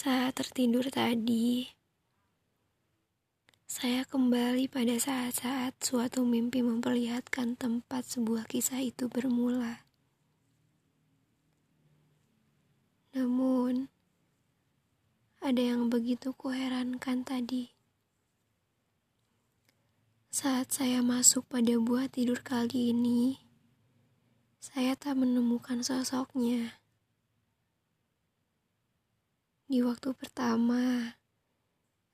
Saat 0.00 0.40
tertidur 0.40 0.88
tadi, 0.88 1.68
saya 3.68 4.00
kembali 4.08 4.64
pada 4.72 4.96
saat-saat 4.96 5.76
suatu 5.76 6.24
mimpi 6.24 6.64
memperlihatkan 6.64 7.60
tempat 7.60 8.08
sebuah 8.08 8.48
kisah 8.48 8.80
itu 8.80 9.12
bermula. 9.12 9.84
Namun, 13.12 13.92
ada 15.44 15.60
yang 15.60 15.92
begitu 15.92 16.32
kuherankan 16.32 17.20
tadi. 17.20 17.68
Saat 20.32 20.80
saya 20.80 21.04
masuk 21.04 21.44
pada 21.44 21.76
buah 21.76 22.08
tidur 22.08 22.40
kali 22.40 22.96
ini, 22.96 23.36
saya 24.64 24.96
tak 24.96 25.20
menemukan 25.20 25.84
sosoknya. 25.84 26.79
Di 29.70 29.86
waktu 29.86 30.10
pertama, 30.18 31.14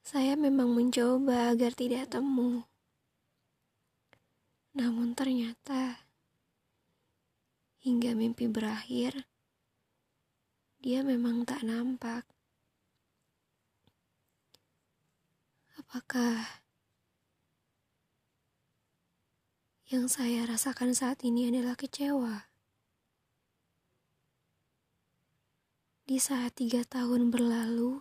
saya 0.05 0.37
memang 0.37 0.77
mencoba 0.77 1.56
agar 1.56 1.73
tidak 1.73 2.12
temu. 2.12 2.69
Namun 4.77 5.16
ternyata, 5.16 6.05
hingga 7.80 8.12
mimpi 8.12 8.45
berakhir, 8.45 9.24
dia 10.84 11.00
memang 11.00 11.48
tak 11.48 11.64
nampak. 11.64 12.28
Apakah 15.80 16.61
yang 19.88 20.12
saya 20.12 20.45
rasakan 20.45 20.92
saat 20.92 21.25
ini 21.25 21.48
adalah 21.48 21.73
kecewa? 21.73 22.52
Di 26.06 26.23
saat 26.23 26.55
tiga 26.55 26.87
tahun 26.87 27.34
berlalu, 27.34 27.98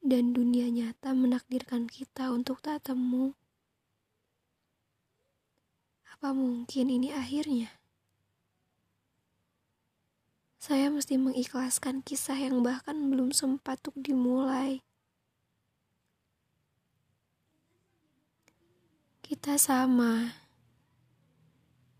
dan 0.00 0.32
dunia 0.32 0.72
nyata 0.72 1.12
menakdirkan 1.12 1.84
kita 1.84 2.32
untuk 2.32 2.64
tak 2.64 2.88
temu. 2.88 3.36
Apa 6.08 6.32
mungkin 6.32 6.88
ini 6.88 7.12
akhirnya? 7.12 7.68
Saya 10.56 10.88
mesti 10.88 11.20
mengikhlaskan 11.20 12.00
kisah 12.00 12.40
yang 12.40 12.64
bahkan 12.64 12.96
belum 13.12 13.36
sempat 13.36 13.84
untuk 13.84 14.00
dimulai. 14.00 14.80
Kita 19.20 19.60
sama. 19.60 20.32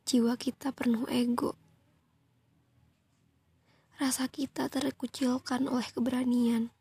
Jiwa 0.08 0.40
kita 0.40 0.72
penuh 0.72 1.04
ego 1.12 1.52
rasa 3.98 4.26
kita 4.26 4.66
terkucilkan 4.66 5.70
oleh 5.70 5.86
keberanian. 5.94 6.74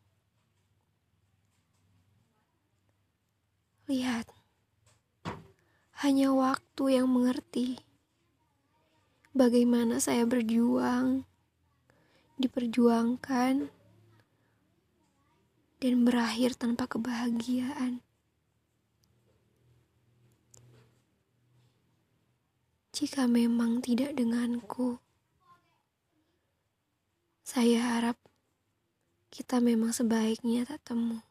Lihat, 3.85 4.31
hanya 6.01 6.33
waktu 6.33 6.83
yang 6.97 7.11
mengerti 7.11 7.77
bagaimana 9.35 10.01
saya 10.01 10.25
berjuang, 10.25 11.27
diperjuangkan, 12.41 13.69
dan 15.83 15.95
berakhir 16.07 16.55
tanpa 16.55 16.87
kebahagiaan. 16.87 17.99
Jika 22.93 23.27
memang 23.27 23.83
tidak 23.83 24.15
denganku, 24.15 25.01
saya 27.53 27.85
harap 27.85 28.17
kita 29.29 29.61
memang 29.61 29.93
sebaiknya 29.93 30.65
tak 30.65 30.89
temu. 30.89 31.21